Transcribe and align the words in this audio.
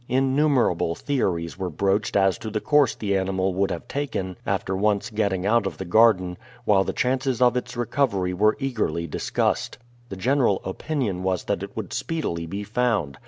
Innumerable 0.09 0.95
theories 0.95 1.59
were 1.59 1.69
broached 1.69 2.15
as 2.17 2.39
to 2.39 2.49
the 2.49 2.59
course 2.59 2.95
the 2.95 3.15
animal 3.15 3.53
would 3.53 3.69
have 3.69 3.87
taken 3.87 4.35
after 4.47 4.75
once 4.75 5.11
getting 5.11 5.45
out 5.45 5.67
of 5.67 5.77
the 5.77 5.85
garden, 5.85 6.37
while 6.65 6.83
the 6.83 6.91
chances 6.91 7.39
of 7.39 7.55
its 7.55 7.77
recovery 7.77 8.33
were 8.33 8.57
eagerly 8.59 9.05
discussed. 9.05 9.77
The 10.09 10.15
general 10.15 10.59
opinion 10.65 11.21
was 11.21 11.43
that 11.43 11.61
it 11.61 11.77
would 11.77 11.93
speedily 11.93 12.47
be 12.47 12.63
found. 12.63 13.19